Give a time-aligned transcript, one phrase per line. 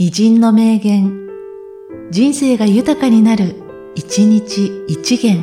[0.00, 1.26] 偉人の名言、
[2.12, 3.56] 人生が豊かになる、
[3.96, 5.42] 一日一元。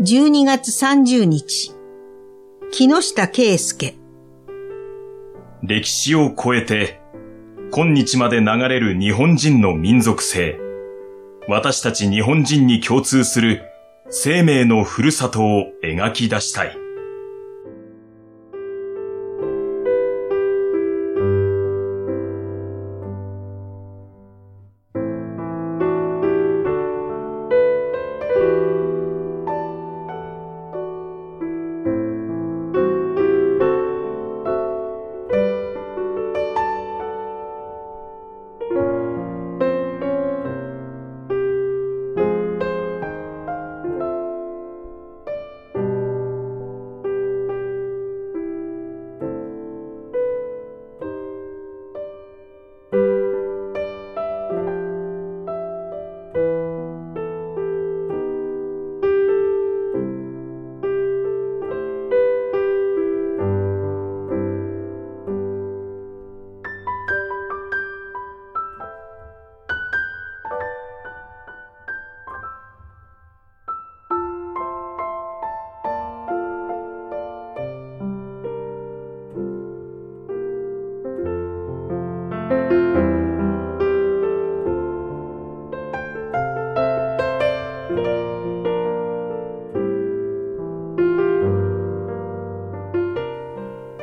[0.00, 1.74] 12月30日、
[2.72, 3.96] 木下圭介。
[5.62, 7.02] 歴史を超えて、
[7.70, 10.58] 今日まで流れる日本人の民族性。
[11.48, 13.60] 私たち日本人に共通する
[14.08, 16.89] 生命のふるさとを描き出したい。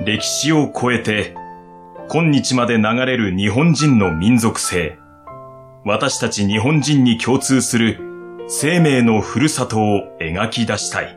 [0.06, 1.34] 歴史を超えて、
[2.10, 4.98] 今日まで流れる日本人の民族性。
[5.86, 8.00] 私たち日本人に共通する
[8.48, 11.17] 生命のふるさとを描き出したい。